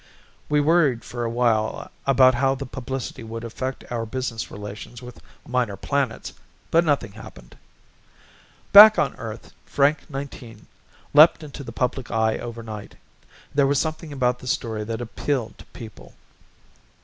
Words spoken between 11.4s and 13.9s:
into the public eye overnight. There was